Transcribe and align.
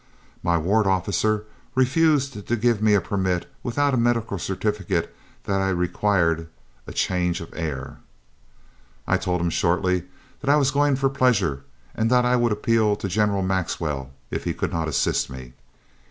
"My 0.41 0.57
'ward 0.57 0.87
officer' 0.87 1.45
refused 1.75 2.47
to 2.47 2.55
give 2.55 2.81
me 2.81 2.95
a 2.95 3.01
permit 3.01 3.45
without 3.61 3.93
a 3.93 3.97
medical 3.97 4.39
certificate 4.39 5.15
that 5.43 5.61
I 5.61 5.69
required 5.69 6.47
a 6.87 6.91
change 6.91 7.39
of 7.39 7.53
air. 7.55 7.99
"I 9.05 9.17
told 9.17 9.39
him 9.41 9.51
shortly 9.51 10.05
that 10.39 10.49
I 10.49 10.55
was 10.55 10.71
going 10.71 10.95
for 10.95 11.07
pleasure 11.07 11.63
and 11.93 12.09
that 12.09 12.25
I 12.25 12.35
would 12.35 12.51
appeal 12.51 12.95
to 12.95 13.07
General 13.07 13.43
Maxwell 13.43 14.09
if 14.31 14.43
he 14.43 14.55
could 14.55 14.73
not 14.73 14.87
assist 14.87 15.29
me. 15.29 15.53